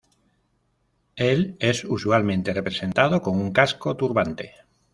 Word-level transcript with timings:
Él 1.15 1.57
es 1.59 1.85
usualmente 1.85 2.51
representado 2.55 3.21
con 3.21 3.39
un 3.39 3.51
casco-turbante. 3.51 4.55